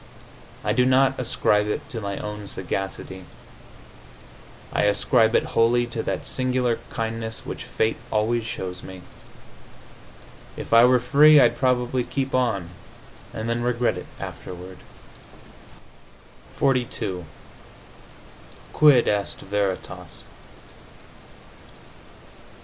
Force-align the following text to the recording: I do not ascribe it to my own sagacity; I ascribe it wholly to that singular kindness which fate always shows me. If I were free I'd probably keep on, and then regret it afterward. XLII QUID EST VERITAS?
I 0.63 0.73
do 0.73 0.83
not 0.83 1.19
ascribe 1.19 1.67
it 1.67 1.87
to 1.91 2.01
my 2.01 2.17
own 2.17 2.47
sagacity; 2.47 3.25
I 4.73 4.85
ascribe 4.85 5.35
it 5.35 5.43
wholly 5.53 5.85
to 5.93 6.01
that 6.01 6.25
singular 6.25 6.79
kindness 6.89 7.45
which 7.45 7.65
fate 7.65 7.97
always 8.11 8.43
shows 8.43 8.81
me. 8.81 9.03
If 10.57 10.73
I 10.73 10.85
were 10.85 10.99
free 10.99 11.39
I'd 11.39 11.55
probably 11.55 12.03
keep 12.03 12.33
on, 12.33 12.71
and 13.31 13.47
then 13.47 13.61
regret 13.61 13.95
it 13.95 14.07
afterward. 14.19 14.79
XLII 16.57 17.25
QUID 18.73 19.07
EST 19.07 19.41
VERITAS? 19.41 20.23